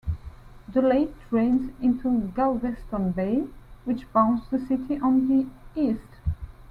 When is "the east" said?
5.27-6.09